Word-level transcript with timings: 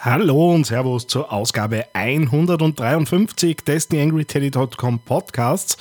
Hallo 0.00 0.54
und 0.54 0.64
Servus 0.64 1.08
zur 1.08 1.32
Ausgabe 1.32 1.86
153 1.92 3.56
des 3.64 3.88
TheAngryTeddy.com 3.88 5.00
Podcasts. 5.00 5.76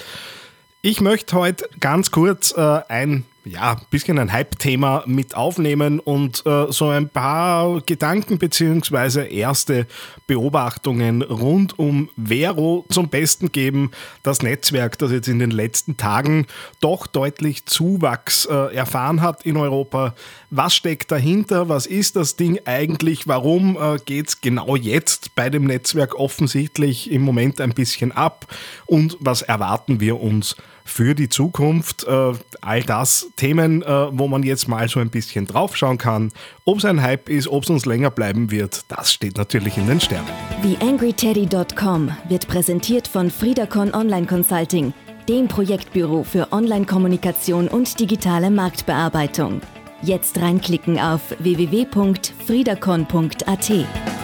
Ich 0.82 1.02
möchte 1.02 1.36
heute 1.36 1.70
ganz 1.80 2.10
kurz 2.10 2.52
äh, 2.58 2.82
ein 2.88 3.26
ja, 3.48 3.78
bisschen 3.90 4.20
ein 4.20 4.32
Hype-Thema 4.32 5.04
mit 5.06 5.36
aufnehmen 5.36 6.00
und 6.00 6.46
äh, 6.46 6.72
so 6.72 6.90
ein 6.90 7.10
paar 7.10 7.82
Gedanken 7.82 8.38
bzw. 8.38 9.28
erste 9.34 9.88
Beobachtungen 10.28 11.22
rund 11.22 11.78
um 11.80 12.10
Vero 12.18 12.86
zum 12.90 13.10
Besten 13.10 13.52
geben. 13.52 13.92
Das 14.24 14.42
Netzwerk, 14.42 14.98
das 14.98 15.12
jetzt 15.12 15.28
in 15.28 15.40
den 15.40 15.52
letzten 15.52 15.98
Tagen 15.98 16.46
doch 16.82 17.08
deutlich 17.08 17.66
Zuwachs 17.66 18.46
äh, 18.46 18.76
erfahren 18.76 19.22
hat 19.22 19.46
in 19.46 19.58
Europa. 19.58 20.16
Was 20.50 20.76
steckt 20.76 21.12
dahinter? 21.12 21.70
Was 21.70 21.86
ist 21.86 22.16
das 22.16 22.36
Ding 22.36 22.60
eigentlich? 22.66 23.28
Warum 23.28 23.78
äh, 23.78 23.98
geht 24.04 24.28
es 24.30 24.42
genau 24.42 24.76
jetzt 24.76 25.36
bei 25.36 25.50
dem 25.50 25.66
Netzwerk 25.66 26.16
offensichtlich 26.16 27.12
im 27.12 27.22
Moment 27.22 27.62
ein 27.62 27.74
bisschen 27.74 28.12
ab? 28.12 28.46
Und 28.86 29.18
was 29.20 29.42
erwarten 29.42 30.00
wir 30.00 30.20
uns 30.20 30.56
für 30.88 31.14
die 31.14 31.30
Zukunft? 31.30 32.06
Äh, 32.06 32.34
all 32.62 32.84
das 32.84 33.28
Themen, 33.36 33.84
äh, 33.84 34.08
wo 34.12 34.28
man 34.28 34.44
jetzt 34.44 34.68
mal 34.68 34.88
so 34.90 35.00
ein 35.00 35.10
bisschen 35.10 35.46
draufschauen 35.46 35.98
kann. 35.98 36.32
Ob 36.66 36.80
es 36.80 36.86
ein 36.86 37.02
Hype 37.02 37.30
ist, 37.30 37.48
ob 37.48 37.64
es 37.64 37.70
uns 37.70 37.86
länger 37.86 38.12
bleiben 38.12 38.52
wird, 38.52 38.84
das 38.88 39.14
steht 39.14 39.38
natürlich 39.38 39.78
in 39.78 39.88
den 39.88 40.00
Sternen. 40.00 40.28
TheAngryTeddy.com 40.64 42.12
wird 42.30 42.48
präsentiert 42.48 43.08
von 43.08 43.30
Friedacon 43.30 43.94
Online 43.94 44.26
Consulting, 44.26 44.94
dem 45.30 45.48
Projektbüro 45.48 46.24
für 46.24 46.52
Online-Kommunikation 46.52 47.68
und 47.68 48.00
digitale 48.00 48.50
Marktbearbeitung. 48.50 49.62
Jetzt 50.02 50.40
reinklicken 50.40 51.00
auf 51.00 51.22
www.friedacon.at. 51.40 54.17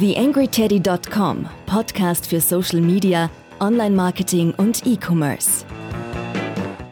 TheAngryTeddy.com, 0.00 1.46
Podcast 1.66 2.26
für 2.26 2.40
Social 2.40 2.80
Media, 2.80 3.28
Online-Marketing 3.60 4.54
und 4.56 4.86
E-Commerce. 4.86 5.66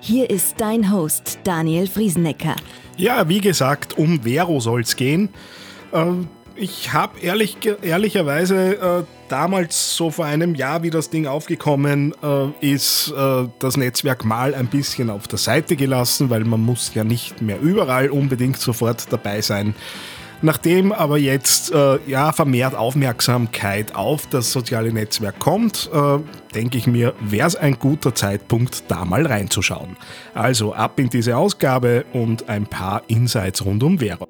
Hier 0.03 0.29
ist 0.29 0.61
dein 0.61 0.93
Host 0.93 1.39
Daniel 1.43 1.87
Friesenecker. 1.87 2.55
Ja, 2.99 3.27
wie 3.27 3.41
gesagt, 3.41 3.97
um 3.97 4.25
Vero 4.25 4.61
soll 4.61 4.83
es 4.83 4.95
gehen. 4.95 5.31
Ähm, 5.95 6.29
ich 6.55 6.93
habe 6.93 7.19
ehrlich, 7.21 7.57
ehrlicherweise 7.81 8.75
äh, 8.75 9.05
damals, 9.31 9.97
so 9.97 10.11
vor 10.11 10.27
einem 10.27 10.55
Jahr, 10.55 10.83
wie 10.83 10.91
das 10.91 11.09
Ding 11.09 11.27
aufgekommen 11.27 12.13
äh, 12.23 12.73
ist, 12.75 13.15
äh, 13.17 13.49
das 13.59 13.79
Netzwerk 13.79 14.27
mal 14.27 14.55
ein 14.55 14.67
bisschen 14.67 15.09
auf 15.09 15.27
der 15.29 15.39
Seite 15.39 15.77
gelassen, 15.77 16.29
weil 16.29 16.45
man 16.45 16.61
muss 16.61 16.93
ja 16.93 17.05
nicht 17.05 17.41
mehr 17.41 17.59
überall 17.59 18.11
unbedingt 18.11 18.59
sofort 18.59 19.11
dabei 19.11 19.41
sein. 19.41 19.75
Nachdem 20.41 20.93
aber 20.93 21.19
jetzt 21.19 21.73
äh, 21.73 21.99
ja 22.07 22.33
vermehrt 22.33 22.75
Aufmerksamkeit 22.75 23.95
auf 23.95 24.27
das 24.27 24.53
soziale 24.53 24.93
Netzwerk 24.93 25.39
kommt, 25.39 25.91
äh, 25.93 26.19
denke 26.55 26.79
ich 26.79 26.87
mir, 26.87 27.15
wäre 27.21 27.49
es 27.49 27.57
ein 27.57 27.79
guter 27.79 28.15
Zeitpunkt, 28.15 28.85
da 28.89 29.05
mal 29.05 29.27
reinzuschauen. 29.27 29.97
Also 30.35 30.75
ab 30.75 31.01
in 31.01 31.09
diese 31.09 31.37
Ausgabe 31.37 32.05
und 32.13 32.49
ein 32.49 32.67
paar 32.67 33.03
Insights 33.09 33.65
rund 33.65 33.83
um 33.83 33.99
Vero. 33.99 34.27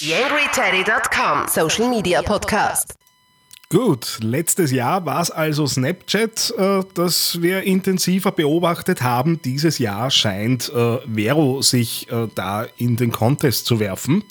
YangryTeddy.com 0.00 1.46
Social 1.48 1.88
Media 1.88 2.22
Podcast. 2.22 2.94
Gut, 3.70 4.18
letztes 4.20 4.70
Jahr 4.70 5.06
war 5.06 5.22
es 5.22 5.30
also 5.30 5.66
Snapchat, 5.66 6.54
äh, 6.56 6.80
das 6.94 7.40
wir 7.40 7.62
intensiver 7.62 8.30
beobachtet 8.30 9.02
haben. 9.02 9.40
Dieses 9.42 9.78
Jahr 9.78 10.10
scheint 10.10 10.68
äh, 10.68 10.98
Vero 11.12 11.62
sich 11.62 12.10
äh, 12.10 12.28
da 12.34 12.66
in 12.76 12.96
den 12.96 13.10
Contest 13.10 13.66
zu 13.66 13.80
werfen. 13.80 14.22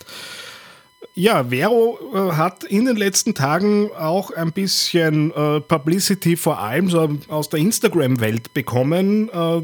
Ja, 1.16 1.50
Vero 1.50 2.00
äh, 2.14 2.32
hat 2.34 2.64
in 2.64 2.86
den 2.86 2.96
letzten 2.96 3.34
Tagen 3.34 3.92
auch 3.92 4.32
ein 4.32 4.52
bisschen 4.52 5.32
äh, 5.32 5.60
Publicity, 5.62 6.38
vor 6.38 6.60
allem 6.60 6.90
so 6.90 7.18
aus 7.28 7.50
der 7.50 7.60
Instagram-Welt 7.60 8.54
bekommen. 8.54 9.30
Äh, 9.30 9.62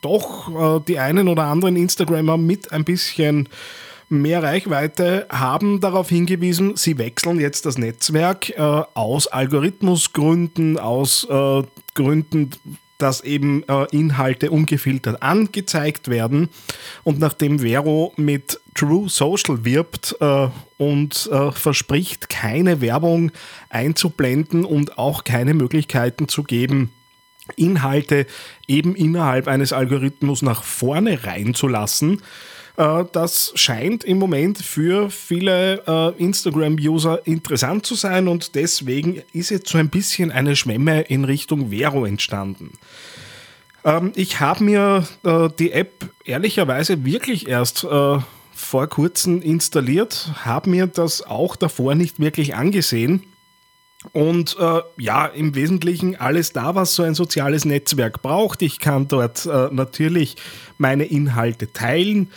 doch 0.00 0.82
die 0.84 0.98
einen 0.98 1.28
oder 1.28 1.44
anderen 1.44 1.76
Instagrammer 1.76 2.36
mit 2.36 2.72
ein 2.72 2.84
bisschen 2.84 3.48
mehr 4.10 4.42
Reichweite 4.42 5.26
haben 5.30 5.80
darauf 5.80 6.08
hingewiesen, 6.08 6.76
sie 6.76 6.98
wechseln 6.98 7.40
jetzt 7.40 7.64
das 7.66 7.78
Netzwerk 7.78 8.50
äh, 8.50 8.60
aus 8.60 9.28
Algorithmusgründen, 9.28 10.78
aus 10.78 11.26
äh, 11.30 11.62
Gründen, 11.94 12.50
dass 12.98 13.22
eben 13.22 13.62
äh, 13.68 13.86
Inhalte 13.92 14.50
ungefiltert 14.50 15.22
angezeigt 15.22 16.08
werden. 16.08 16.48
Und 17.02 17.18
nachdem 17.18 17.60
Vero 17.60 18.12
mit 18.16 18.60
True 18.74 19.08
Social 19.08 19.64
wirbt 19.64 20.16
äh, 20.20 20.48
und 20.76 21.28
äh, 21.32 21.52
verspricht, 21.52 22.28
keine 22.28 22.80
Werbung 22.80 23.32
einzublenden 23.70 24.64
und 24.64 24.98
auch 24.98 25.24
keine 25.24 25.54
Möglichkeiten 25.54 26.28
zu 26.28 26.42
geben, 26.42 26.90
Inhalte 27.56 28.26
eben 28.68 28.94
innerhalb 28.94 29.48
eines 29.48 29.72
Algorithmus 29.72 30.42
nach 30.42 30.62
vorne 30.62 31.24
reinzulassen, 31.24 32.22
das 32.76 33.52
scheint 33.54 34.04
im 34.04 34.18
Moment 34.18 34.58
für 34.58 35.10
viele 35.10 35.82
äh, 35.86 36.22
Instagram-User 36.22 37.26
interessant 37.26 37.84
zu 37.84 37.94
sein 37.94 38.28
und 38.28 38.54
deswegen 38.54 39.22
ist 39.32 39.50
jetzt 39.50 39.68
so 39.68 39.78
ein 39.78 39.90
bisschen 39.90 40.30
eine 40.30 40.56
Schwemme 40.56 41.02
in 41.02 41.24
Richtung 41.24 41.70
Vero 41.70 42.04
entstanden. 42.04 42.72
Ähm, 43.84 44.12
ich 44.14 44.40
habe 44.40 44.64
mir 44.64 45.06
äh, 45.24 45.48
die 45.58 45.72
App 45.72 46.08
ehrlicherweise 46.24 47.04
wirklich 47.04 47.48
erst 47.48 47.86
vor 48.60 48.86
kurzem 48.88 49.40
installiert, 49.42 50.30
habe 50.44 50.70
mir 50.70 50.86
das 50.86 51.22
auch 51.22 51.56
davor 51.56 51.94
nicht 51.94 52.20
wirklich 52.20 52.54
angesehen. 52.54 53.24
Und 54.12 54.56
äh, 54.58 54.80
ja, 54.96 55.26
im 55.26 55.54
Wesentlichen 55.54 56.16
alles 56.16 56.52
da, 56.52 56.74
was 56.74 56.94
so 56.94 57.02
ein 57.02 57.14
soziales 57.14 57.64
Netzwerk 57.64 58.22
braucht. 58.22 58.62
Ich 58.62 58.78
kann 58.78 59.08
dort 59.08 59.44
äh, 59.44 59.68
natürlich 59.70 60.36
meine 60.78 61.04
Inhalte 61.04 61.72
teilen 61.72 62.30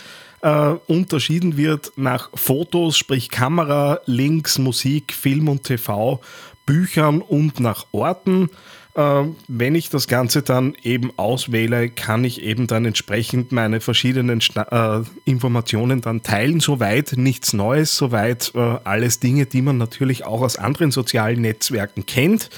äh, 0.44 0.76
unterschieden 0.86 1.56
wird 1.56 1.92
nach 1.96 2.28
Fotos, 2.34 2.98
sprich 2.98 3.30
Kamera, 3.30 4.00
Links, 4.04 4.58
Musik, 4.58 5.14
Film 5.14 5.48
und 5.48 5.64
TV, 5.64 6.20
Büchern 6.66 7.22
und 7.22 7.60
nach 7.60 7.86
Orten. 7.92 8.50
Äh, 8.94 9.24
wenn 9.48 9.74
ich 9.74 9.90
das 9.90 10.06
Ganze 10.06 10.42
dann 10.42 10.76
eben 10.82 11.12
auswähle, 11.16 11.90
kann 11.90 12.22
ich 12.22 12.42
eben 12.42 12.66
dann 12.66 12.84
entsprechend 12.84 13.50
meine 13.50 13.80
verschiedenen 13.80 14.40
Sta 14.40 15.02
äh, 15.02 15.28
Informationen 15.28 16.00
dann 16.00 16.22
teilen. 16.22 16.60
Soweit 16.60 17.14
nichts 17.16 17.52
Neues, 17.52 17.96
soweit 17.96 18.52
äh, 18.54 18.58
alles 18.84 19.18
Dinge, 19.18 19.46
die 19.46 19.62
man 19.62 19.78
natürlich 19.78 20.24
auch 20.24 20.42
aus 20.42 20.56
anderen 20.56 20.92
sozialen 20.92 21.40
Netzwerken 21.40 22.06
kennt. 22.06 22.50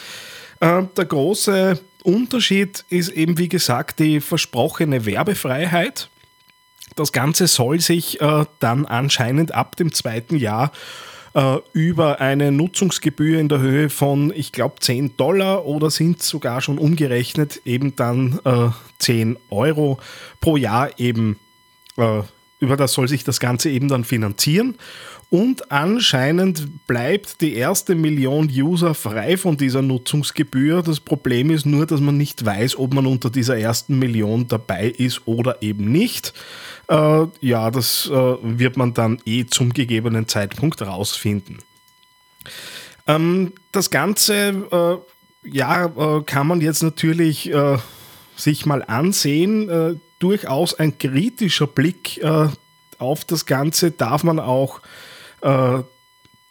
Äh, 0.61 0.83
der 0.97 1.05
große 1.07 1.81
Unterschied 2.03 2.85
ist 2.91 3.09
eben, 3.09 3.39
wie 3.39 3.49
gesagt, 3.49 3.99
die 3.99 4.21
versprochene 4.21 5.07
Werbefreiheit. 5.07 6.11
Das 6.97 7.13
Ganze 7.13 7.47
soll 7.47 7.81
sich 7.81 8.21
äh, 8.21 8.45
dann 8.61 8.85
anscheinend 8.85 9.53
ab 9.53 9.77
dem 9.77 9.93
zweiten 9.93 10.37
Jahr 10.37 10.71
äh, 11.37 11.59
über 11.75 12.21
eine 12.21 12.51
Nutzungsgebühr 12.51 13.39
in 13.39 13.51
der 13.51 13.59
Höhe 13.59 13.91
von, 13.91 14.33
ich 14.35 14.53
glaube, 14.53 14.77
10 14.81 15.19
Dollar 15.19 15.67
oder 15.67 15.91
sind 15.91 16.23
sogar 16.23 16.63
schon 16.63 16.79
umgerechnet 16.79 17.61
eben 17.67 17.95
dann 17.95 18.41
äh, 18.45 18.71
10 18.99 19.37
Euro 19.51 20.01
pro 20.41 20.57
Jahr 20.57 20.99
eben, 20.99 21.39
äh, 21.99 22.23
über 22.59 22.79
das 22.79 22.95
soll 22.95 23.07
sich 23.07 23.23
das 23.23 23.39
Ganze 23.39 23.69
eben 23.69 23.89
dann 23.89 24.05
finanzieren. 24.05 24.77
Und 25.37 25.71
anscheinend 25.71 26.87
bleibt 26.87 27.43
die 27.43 27.57
erste 27.57 27.95
Million 27.95 28.49
User 28.51 28.95
frei 28.95 29.37
von 29.37 29.59
dieser 29.59 29.83
Nutzungsgebühr. 29.83 30.83
Das 30.83 30.99
Problem 30.99 31.51
ist 31.51 31.67
nur, 31.67 31.85
dass 31.85 32.01
man 32.01 32.17
nicht 32.17 32.47
weiß, 32.47 32.79
ob 32.79 32.95
man 32.95 33.05
unter 33.05 33.29
dieser 33.29 33.59
ersten 33.59 33.99
Million 33.99 34.49
dabei 34.49 34.87
ist 34.87 35.27
oder 35.27 35.61
eben 35.61 35.93
nicht. 35.93 36.33
Äh, 36.89 37.27
ja, 37.43 37.71
das 37.71 38.07
äh, 38.11 38.15
wird 38.15 38.79
man 38.79 38.95
dann 38.95 39.19
eh 39.27 39.45
zum 39.45 39.75
gegebenen 39.75 40.27
Zeitpunkt 40.27 40.81
rausfinden. 40.81 41.59
Ähm, 43.07 43.53
das 43.73 43.91
Ganze, 43.91 45.03
äh, 45.45 45.51
ja, 45.51 45.85
äh, 45.85 46.23
kann 46.23 46.47
man 46.47 46.63
jetzt 46.63 46.83
natürlich 46.83 47.53
äh, 47.53 47.77
sich 48.37 48.65
mal 48.65 48.83
ansehen. 48.83 49.69
Äh, 49.69 49.97
durchaus 50.19 50.73
ein 50.73 50.97
kritischer 50.97 51.67
Blick 51.67 52.25
auf 52.99 53.27
das 53.27 53.45
Ganze 53.45 53.91
darf 53.91 54.25
man 54.25 54.41
auch 54.41 54.81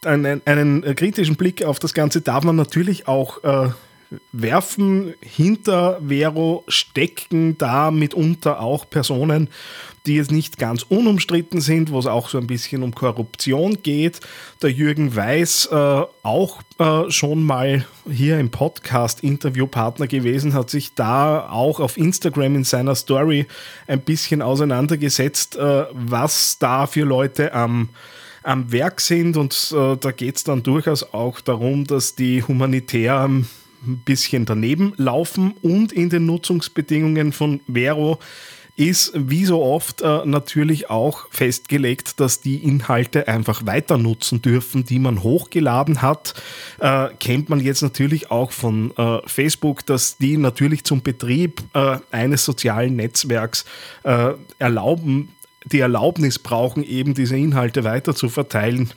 einen, 0.05 0.41
einen, 0.45 0.95
kritischen 0.95 1.35
Blick 1.35 1.63
auf 1.63 1.79
das 1.79 1.93
Ganze 1.93 2.21
darf 2.21 2.43
man 2.43 2.55
natürlich 2.55 3.07
auch 3.07 3.73
werfen 4.31 5.13
hinter 5.21 5.99
Vero, 6.07 6.63
stecken 6.67 7.57
da 7.57 7.91
mitunter 7.91 8.61
auch 8.61 8.89
Personen, 8.89 9.49
die 10.05 10.15
jetzt 10.15 10.31
nicht 10.31 10.59
ganz 10.59 10.83
unumstritten 10.83 11.61
sind, 11.61 11.91
wo 11.91 11.97
es 11.97 12.05
auch 12.05 12.29
so 12.29 12.37
ein 12.37 12.47
bisschen 12.47 12.83
um 12.83 12.93
Korruption 12.93 13.81
geht. 13.81 14.19
Der 14.61 14.71
Jürgen 14.71 15.15
Weiß, 15.15 15.69
äh, 15.71 16.01
auch 16.21 16.61
äh, 16.77 17.09
schon 17.09 17.43
mal 17.43 17.85
hier 18.09 18.39
im 18.39 18.51
Podcast 18.51 19.23
Interviewpartner 19.23 20.07
gewesen, 20.07 20.53
hat 20.53 20.69
sich 20.69 20.93
da 20.93 21.49
auch 21.49 21.79
auf 21.79 21.97
Instagram 21.97 22.55
in 22.55 22.63
seiner 22.63 22.95
Story 22.95 23.47
ein 23.87 24.01
bisschen 24.01 24.41
auseinandergesetzt, 24.41 25.55
äh, 25.55 25.85
was 25.91 26.59
da 26.59 26.85
für 26.85 27.03
Leute 27.03 27.53
am 27.53 27.89
am 28.45 28.71
Werk 28.71 29.01
sind 29.01 29.37
und 29.37 29.73
äh, 29.75 29.97
da 29.97 30.11
geht 30.11 30.37
es 30.37 30.43
dann 30.43 30.63
durchaus 30.63 31.13
auch 31.13 31.41
darum, 31.41 31.85
dass 31.85 32.15
die 32.15 32.43
humanitär 32.43 33.23
ein 33.23 33.47
bisschen 34.05 34.45
daneben 34.45 34.93
laufen 34.97 35.53
und 35.61 35.91
in 35.91 36.09
den 36.09 36.25
Nutzungsbedingungen 36.25 37.33
von 37.33 37.59
Vero 37.67 38.19
ist 38.77 39.13
wie 39.15 39.45
so 39.45 39.63
oft 39.63 40.01
äh, 40.01 40.25
natürlich 40.25 40.89
auch 40.89 41.27
festgelegt, 41.31 42.19
dass 42.19 42.41
die 42.41 42.57
Inhalte 42.57 43.27
einfach 43.27 43.65
weiter 43.65 43.97
nutzen 43.97 44.41
dürfen, 44.41 44.83
die 44.83 44.99
man 44.99 45.23
hochgeladen 45.23 46.01
hat. 46.01 46.33
Äh, 46.79 47.07
kennt 47.19 47.47
man 47.47 47.61
jetzt 47.61 47.81
natürlich 47.81 48.31
auch 48.31 48.51
von 48.51 48.91
äh, 48.97 49.19
Facebook, 49.27 49.85
dass 49.85 50.17
die 50.17 50.35
natürlich 50.35 50.83
zum 50.83 51.01
Betrieb 51.01 51.63
äh, 51.73 51.99
eines 52.11 52.43
sozialen 52.43 52.97
Netzwerks 52.97 53.63
äh, 54.03 54.33
erlauben, 54.59 55.29
die 55.65 55.79
Erlaubnis 55.79 56.39
brauchen, 56.39 56.83
eben 56.83 57.13
diese 57.13 57.37
Inhalte 57.37 57.83
weiter 57.83 58.15
zu 58.15 58.29
verteilen. 58.29 58.91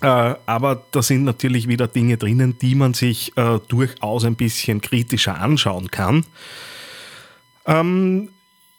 Äh, 0.00 0.06
aber 0.06 0.84
da 0.90 1.02
sind 1.02 1.24
natürlich 1.24 1.68
wieder 1.68 1.88
Dinge 1.88 2.16
drinnen, 2.16 2.58
die 2.58 2.74
man 2.74 2.94
sich 2.94 3.32
durchaus 3.68 4.24
ein 4.24 4.36
bisschen 4.36 4.80
kritischer 4.80 5.40
anschauen 5.40 5.90
kann. 5.90 6.24
Ähm, 7.66 8.30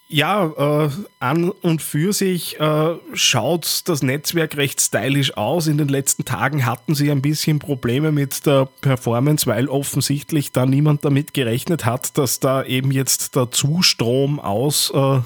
ja, 0.08 0.86
äh, 0.86 0.90
an 1.20 1.50
und 1.50 1.82
für 1.82 2.14
sich 2.14 2.60
äh, 2.60 2.96
schaut 3.14 3.82
das 3.86 4.04
Netzwerk 4.04 4.56
recht 4.56 4.80
stylisch 4.80 5.36
aus. 5.36 5.66
In 5.66 5.80
den 5.80 5.88
letzten 5.88 6.26
Tagen 6.26 6.66
hatten 6.66 6.94
sie 6.94 7.10
ein 7.10 7.24
bisschen 7.24 7.58
Probleme 7.58 8.12
mit 8.12 8.46
der 8.46 8.70
Performance, 8.82 9.48
weil 9.48 9.68
offensichtlich 9.68 10.52
da 10.52 10.68
niemand 10.68 11.06
damit 11.06 11.34
gerechnet 11.34 11.86
hat, 11.86 12.20
dass 12.20 12.40
da 12.40 12.64
eben 12.64 12.92
jetzt 12.92 13.36
der 13.36 13.50
Zustrom 13.50 14.40
aus 14.40 14.92
äh, 14.94 15.22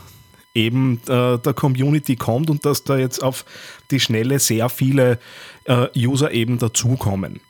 eben 0.54 1.02
äh, 1.08 1.38
der 1.38 1.54
Community 1.54 2.16
kommt 2.16 2.50
und 2.50 2.66
dass 2.66 2.84
da 2.84 2.98
jetzt 2.98 3.24
auf 3.24 3.46
die 3.92 4.00
Schnelle 4.00 4.40
sehr 4.40 4.70
viele 4.70 5.20
äh, 5.66 5.88
User 5.96 6.32
eben 6.32 6.58
dazukommen. 6.58 7.42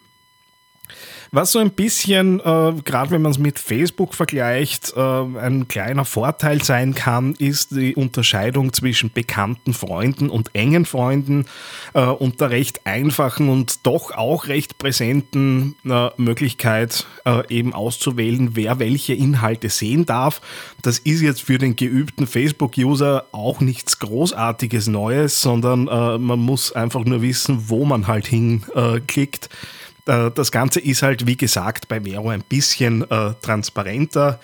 Was 1.31 1.51
so 1.51 1.59
ein 1.59 1.69
bisschen, 1.69 2.39
äh, 2.39 2.73
gerade 2.83 3.11
wenn 3.11 3.21
man 3.21 3.31
es 3.31 3.37
mit 3.37 3.59
Facebook 3.59 4.15
vergleicht, 4.15 4.93
äh, 4.95 4.99
ein 4.99 5.67
kleiner 5.67 6.03
Vorteil 6.03 6.63
sein 6.63 6.95
kann, 6.95 7.35
ist 7.35 7.75
die 7.75 7.93
Unterscheidung 7.93 8.73
zwischen 8.73 9.11
bekannten 9.11 9.73
Freunden 9.73 10.31
und 10.31 10.55
engen 10.55 10.85
Freunden 10.85 11.45
äh, 11.93 12.13
der 12.39 12.49
recht 12.49 12.87
einfachen 12.87 13.49
und 13.49 13.85
doch 13.85 14.11
auch 14.11 14.47
recht 14.47 14.79
präsenten 14.79 15.75
äh, 15.85 16.09
Möglichkeit, 16.17 17.05
äh, 17.25 17.43
eben 17.49 17.73
auszuwählen, 17.73 18.55
wer 18.55 18.79
welche 18.79 19.13
Inhalte 19.13 19.69
sehen 19.69 20.07
darf. 20.07 20.41
Das 20.81 20.97
ist 20.97 21.21
jetzt 21.21 21.43
für 21.43 21.59
den 21.59 21.75
geübten 21.75 22.25
Facebook-User 22.25 23.25
auch 23.33 23.59
nichts 23.59 23.99
Großartiges 23.99 24.87
Neues, 24.87 25.41
sondern 25.41 25.87
äh, 25.87 26.17
man 26.17 26.39
muss 26.39 26.71
einfach 26.71 27.05
nur 27.05 27.21
wissen, 27.21 27.65
wo 27.67 27.85
man 27.85 28.07
halt 28.07 28.25
hinklickt. 28.25 29.45
Äh, 29.45 29.78
das 30.09 30.51
Ganze 30.51 30.79
ist 30.79 31.03
halt, 31.03 31.27
wie 31.27 31.37
gesagt, 31.37 31.87
bei 31.87 32.01
Vero 32.01 32.29
ein 32.29 32.43
bisschen 32.43 33.09
äh, 33.09 33.33
transparenter. 33.41 34.39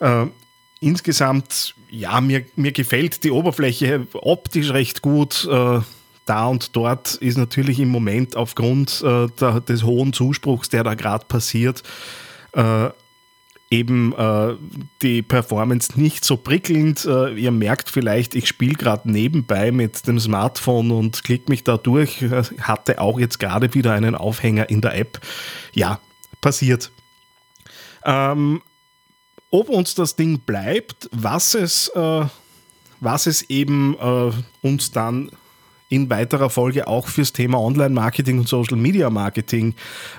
Äh, 0.00 0.26
insgesamt, 0.80 1.74
ja, 1.90 2.20
mir, 2.20 2.44
mir 2.56 2.72
gefällt 2.72 3.24
die 3.24 3.30
Oberfläche 3.30 4.06
optisch 4.12 4.70
recht 4.70 5.02
gut. 5.02 5.48
Äh, 5.50 5.80
da 6.26 6.46
und 6.46 6.76
dort 6.76 7.14
ist 7.14 7.38
natürlich 7.38 7.80
im 7.80 7.88
Moment 7.88 8.36
aufgrund 8.36 9.02
äh, 9.02 9.28
der, 9.40 9.60
des 9.60 9.82
hohen 9.82 10.12
Zuspruchs, 10.12 10.68
der 10.68 10.84
da 10.84 10.94
gerade 10.94 11.24
passiert, 11.24 11.82
äh, 12.52 12.90
eben 13.70 14.14
äh, 14.14 14.56
die 15.02 15.22
Performance 15.22 16.00
nicht 16.00 16.24
so 16.24 16.36
prickelnd. 16.36 17.04
Äh, 17.04 17.34
ihr 17.34 17.50
merkt 17.50 17.90
vielleicht, 17.90 18.34
ich 18.34 18.48
spiele 18.48 18.74
gerade 18.74 19.10
nebenbei 19.10 19.72
mit 19.72 20.06
dem 20.06 20.18
Smartphone 20.18 20.90
und 20.90 21.22
klicke 21.22 21.50
mich 21.50 21.64
da 21.64 21.76
durch. 21.76 22.22
Hatte 22.60 23.00
auch 23.00 23.18
jetzt 23.18 23.38
gerade 23.38 23.74
wieder 23.74 23.92
einen 23.92 24.14
Aufhänger 24.14 24.70
in 24.70 24.80
der 24.80 24.96
App. 24.96 25.20
Ja, 25.74 26.00
passiert. 26.40 26.90
Ähm, 28.04 28.62
ob 29.50 29.68
uns 29.68 29.94
das 29.94 30.16
Ding 30.16 30.40
bleibt, 30.40 31.08
was 31.12 31.54
es, 31.54 31.88
äh, 31.88 32.24
was 33.00 33.26
es 33.26 33.42
eben 33.50 33.96
äh, 33.98 34.32
uns 34.66 34.90
dann 34.90 35.30
in 35.88 36.10
weiterer 36.10 36.50
Folge 36.50 36.86
auch 36.86 37.08
fürs 37.08 37.32
Thema 37.32 37.58
Online-Marketing 37.58 38.38
und 38.38 38.48
Social-Media-Marketing 38.48 39.74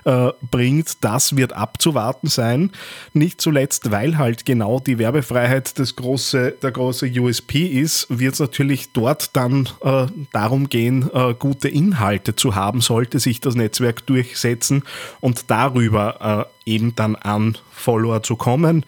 äh, 0.06 0.30
bringt, 0.50 1.04
das 1.04 1.36
wird 1.36 1.54
abzuwarten 1.54 2.28
sein. 2.28 2.72
Nicht 3.14 3.40
zuletzt, 3.40 3.92
weil 3.92 4.18
halt 4.18 4.46
genau 4.46 4.80
die 4.80 4.98
Werbefreiheit 4.98 5.78
das 5.78 5.96
große, 5.96 6.56
der 6.62 6.72
große 6.72 7.08
USP 7.20 7.68
ist, 7.68 8.08
wird 8.10 8.34
es 8.34 8.40
natürlich 8.40 8.92
dort 8.94 9.36
dann 9.36 9.70
äh, 9.84 10.08
darum 10.32 10.70
gehen, 10.70 11.10
äh, 11.14 11.36
gute 11.36 11.70
Inhalte 11.70 12.36
zu 12.36 12.56
haben, 12.56 12.82
sollte 12.82 13.20
sich 13.20 13.40
das 13.40 13.56
Netzwerk 13.56 14.06
durchsetzen 14.08 14.84
und 15.20 15.52
darüber 15.52 16.50
äh, 16.66 16.72
eben 16.72 16.96
dann 16.96 17.16
an 17.16 17.58
Follower 17.72 18.24
zu 18.24 18.36
kommen. 18.36 18.86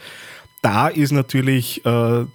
Da 0.62 0.88
ist 0.88 1.12
natürlich 1.12 1.86
äh, 1.86 2.26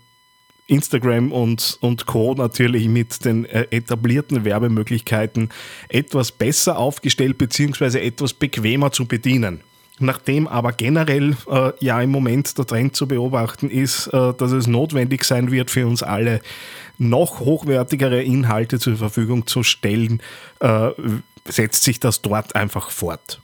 Instagram 0.66 1.32
und, 1.32 1.78
und 1.80 2.06
Co. 2.06 2.34
natürlich 2.34 2.88
mit 2.88 3.24
den 3.24 3.44
äh, 3.44 3.66
etablierten 3.70 4.44
Werbemöglichkeiten 4.44 5.50
etwas 5.88 6.32
besser 6.32 6.78
aufgestellt 6.78 7.38
bzw. 7.38 8.04
etwas 8.04 8.34
bequemer 8.34 8.92
zu 8.92 9.06
bedienen. 9.06 9.60
Nachdem 9.98 10.46
aber 10.46 10.72
generell 10.72 11.36
äh, 11.50 11.72
ja 11.80 12.02
im 12.02 12.10
Moment 12.10 12.58
der 12.58 12.66
Trend 12.66 12.96
zu 12.96 13.08
beobachten 13.08 13.70
ist, 13.70 14.08
äh, 14.08 14.34
dass 14.34 14.52
es 14.52 14.66
notwendig 14.66 15.24
sein 15.24 15.50
wird 15.50 15.70
für 15.70 15.86
uns 15.86 16.02
alle, 16.02 16.40
noch 16.98 17.40
hochwertigere 17.40 18.22
Inhalte 18.22 18.78
zur 18.78 18.96
Verfügung 18.96 19.46
zu 19.46 19.62
stellen, 19.62 20.20
äh, 20.60 20.90
setzt 21.46 21.82
sich 21.84 22.00
das 22.00 22.20
dort 22.20 22.56
einfach 22.56 22.90
fort. 22.90 23.40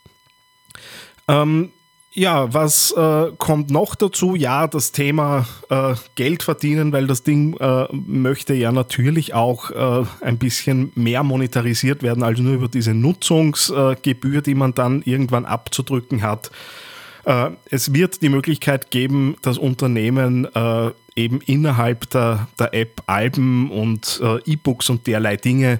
Ähm, 1.28 1.70
ja, 2.14 2.52
was 2.52 2.92
äh, 2.92 3.32
kommt 3.38 3.70
noch 3.70 3.94
dazu? 3.94 4.34
Ja, 4.34 4.66
das 4.66 4.92
Thema 4.92 5.46
äh, 5.70 5.94
Geld 6.14 6.42
verdienen, 6.42 6.92
weil 6.92 7.06
das 7.06 7.22
Ding 7.22 7.56
äh, 7.56 7.86
möchte 7.90 8.52
ja 8.52 8.70
natürlich 8.70 9.32
auch 9.32 9.70
äh, 9.70 10.04
ein 10.20 10.36
bisschen 10.36 10.92
mehr 10.94 11.22
monetarisiert 11.22 12.02
werden, 12.02 12.22
also 12.22 12.42
nur 12.42 12.54
über 12.54 12.68
diese 12.68 12.92
Nutzungsgebühr, 12.92 14.42
die 14.42 14.54
man 14.54 14.74
dann 14.74 15.00
irgendwann 15.02 15.46
abzudrücken 15.46 16.20
hat. 16.22 16.50
Äh, 17.24 17.50
es 17.70 17.94
wird 17.94 18.20
die 18.20 18.28
Möglichkeit 18.28 18.90
geben, 18.90 19.36
dass 19.40 19.56
Unternehmen 19.56 20.46
äh, 20.54 20.90
eben 21.16 21.40
innerhalb 21.40 22.10
der, 22.10 22.46
der 22.58 22.74
App 22.74 23.02
Alben 23.06 23.70
und 23.70 24.22
E-Books 24.46 24.88
und 24.88 25.06
derlei 25.06 25.36
Dinge 25.36 25.78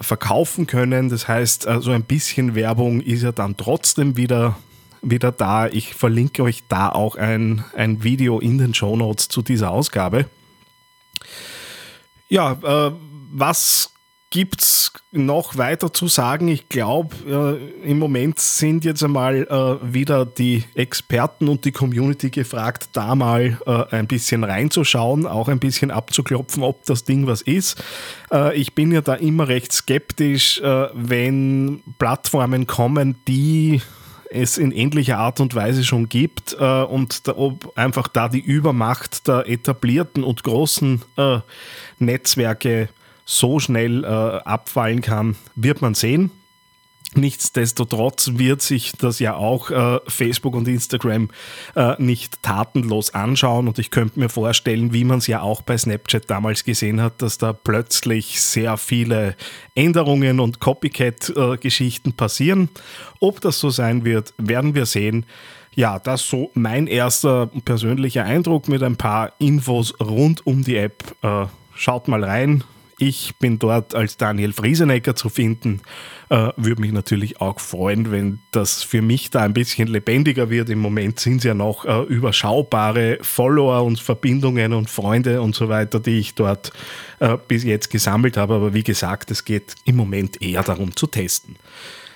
verkaufen 0.00 0.66
können. 0.66 1.10
Das 1.10 1.28
heißt, 1.28 1.68
so 1.80 1.90
ein 1.90 2.04
bisschen 2.04 2.54
Werbung 2.54 3.02
ist 3.02 3.22
ja 3.22 3.32
dann 3.32 3.58
trotzdem 3.58 4.16
wieder 4.16 4.56
wieder 5.02 5.32
da. 5.32 5.66
Ich 5.68 5.94
verlinke 5.94 6.42
euch 6.42 6.64
da 6.68 6.88
auch 6.90 7.16
ein, 7.16 7.64
ein 7.74 8.02
Video 8.02 8.38
in 8.38 8.58
den 8.58 8.74
Show 8.74 8.96
Notes 8.96 9.28
zu 9.28 9.42
dieser 9.42 9.70
Ausgabe. 9.70 10.26
Ja, 12.28 12.52
äh, 12.52 12.92
was 13.32 13.90
es 14.34 14.92
noch 15.12 15.56
weiter 15.56 15.92
zu 15.92 16.08
sagen? 16.08 16.48
Ich 16.48 16.68
glaube, 16.68 17.14
äh, 17.82 17.88
im 17.90 17.98
Moment 17.98 18.38
sind 18.38 18.84
jetzt 18.84 19.02
einmal 19.02 19.44
äh, 19.44 19.94
wieder 19.94 20.26
die 20.26 20.64
Experten 20.74 21.48
und 21.48 21.64
die 21.64 21.72
Community 21.72 22.30
gefragt, 22.30 22.90
da 22.92 23.14
mal 23.14 23.58
äh, 23.66 23.96
ein 23.96 24.06
bisschen 24.06 24.44
reinzuschauen, 24.44 25.26
auch 25.26 25.48
ein 25.48 25.58
bisschen 25.58 25.90
abzuklopfen, 25.90 26.62
ob 26.62 26.84
das 26.84 27.04
Ding 27.04 27.26
was 27.26 27.40
ist. 27.40 27.82
Äh, 28.30 28.56
ich 28.56 28.74
bin 28.74 28.92
ja 28.92 29.00
da 29.00 29.14
immer 29.14 29.48
recht 29.48 29.72
skeptisch, 29.72 30.60
äh, 30.60 30.88
wenn 30.92 31.82
Plattformen 31.98 32.66
kommen, 32.66 33.16
die 33.26 33.80
es 34.30 34.58
in 34.58 34.72
ähnlicher 34.72 35.18
Art 35.18 35.40
und 35.40 35.54
Weise 35.54 35.84
schon 35.84 36.08
gibt 36.08 36.56
äh, 36.58 36.82
und 36.82 37.28
da, 37.28 37.36
ob 37.36 37.76
einfach 37.76 38.08
da 38.08 38.28
die 38.28 38.40
Übermacht 38.40 39.28
der 39.28 39.48
etablierten 39.48 40.24
und 40.24 40.42
großen 40.42 41.02
äh, 41.16 41.38
Netzwerke 41.98 42.88
so 43.24 43.58
schnell 43.58 44.04
äh, 44.04 44.06
abfallen 44.06 45.00
kann, 45.00 45.36
wird 45.54 45.82
man 45.82 45.94
sehen. 45.94 46.30
Nichtsdestotrotz 47.16 48.32
wird 48.34 48.60
sich 48.60 48.92
das 48.92 49.18
ja 49.20 49.36
auch 49.36 49.70
äh, 49.70 50.00
Facebook 50.06 50.54
und 50.54 50.68
Instagram 50.68 51.30
äh, 51.74 51.94
nicht 51.98 52.42
tatenlos 52.42 53.14
anschauen 53.14 53.68
und 53.68 53.78
ich 53.78 53.90
könnte 53.90 54.20
mir 54.20 54.28
vorstellen, 54.28 54.92
wie 54.92 55.04
man 55.04 55.18
es 55.18 55.26
ja 55.26 55.40
auch 55.40 55.62
bei 55.62 55.78
Snapchat 55.78 56.28
damals 56.28 56.64
gesehen 56.64 57.00
hat, 57.00 57.22
dass 57.22 57.38
da 57.38 57.54
plötzlich 57.54 58.42
sehr 58.42 58.76
viele 58.76 59.34
Änderungen 59.74 60.40
und 60.40 60.60
Copycat-Geschichten 60.60 62.10
äh, 62.10 62.12
passieren. 62.12 62.68
Ob 63.18 63.40
das 63.40 63.60
so 63.60 63.70
sein 63.70 64.04
wird, 64.04 64.34
werden 64.36 64.74
wir 64.74 64.84
sehen. 64.84 65.24
Ja, 65.74 65.98
das 65.98 66.28
so 66.28 66.50
mein 66.54 66.86
erster 66.86 67.46
persönlicher 67.64 68.24
Eindruck 68.24 68.68
mit 68.68 68.82
ein 68.82 68.96
paar 68.96 69.32
Infos 69.38 69.94
rund 70.00 70.46
um 70.46 70.64
die 70.64 70.76
App. 70.76 71.02
Äh, 71.22 71.46
schaut 71.74 72.08
mal 72.08 72.24
rein. 72.24 72.62
Ich 72.98 73.36
bin 73.36 73.58
dort 73.58 73.94
als 73.94 74.16
Daniel 74.16 74.54
Friesenecker 74.54 75.14
zu 75.14 75.28
finden. 75.28 75.82
Äh, 76.30 76.52
Würde 76.56 76.80
mich 76.80 76.92
natürlich 76.92 77.42
auch 77.42 77.60
freuen, 77.60 78.10
wenn 78.10 78.40
das 78.52 78.82
für 78.82 79.02
mich 79.02 79.28
da 79.28 79.42
ein 79.42 79.52
bisschen 79.52 79.86
lebendiger 79.88 80.48
wird. 80.48 80.70
Im 80.70 80.78
Moment 80.78 81.20
sind 81.20 81.38
es 81.38 81.44
ja 81.44 81.52
noch 81.52 81.84
äh, 81.84 82.02
überschaubare 82.04 83.18
Follower 83.20 83.84
und 83.84 84.00
Verbindungen 84.00 84.72
und 84.72 84.88
Freunde 84.88 85.42
und 85.42 85.54
so 85.54 85.68
weiter, 85.68 86.00
die 86.00 86.18
ich 86.18 86.34
dort 86.34 86.72
äh, 87.20 87.36
bis 87.46 87.64
jetzt 87.64 87.90
gesammelt 87.90 88.38
habe. 88.38 88.54
Aber 88.54 88.72
wie 88.72 88.84
gesagt, 88.84 89.30
es 89.30 89.44
geht 89.44 89.74
im 89.84 89.96
Moment 89.96 90.40
eher 90.40 90.62
darum 90.62 90.96
zu 90.96 91.06
testen. 91.06 91.56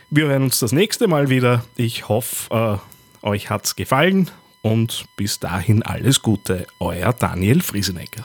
Wir 0.09 0.29
hören 0.29 0.45
uns 0.45 0.61
das 0.61 0.73
nächste 0.73 1.09
Mal 1.09 1.29
wieder. 1.29 1.63
Ich 1.77 2.09
hoffe, 2.09 2.81
äh, 3.23 3.27
euch 3.27 3.51
hat 3.51 3.67
es 3.67 3.77
gefallen 3.77 4.31
und 4.63 5.05
bis 5.17 5.41
dahin 5.41 5.83
alles 5.83 6.23
Gute. 6.23 6.67
Euer 6.79 7.13
Daniel 7.13 7.61
Friesenecker. 7.61 8.25